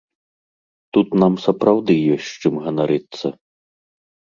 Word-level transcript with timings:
Тут 0.97 1.07
нам 1.25 1.33
сапраўды 1.45 1.93
ёсць 2.17 2.33
чым 2.47 2.53
ганарыцца. 2.65 3.27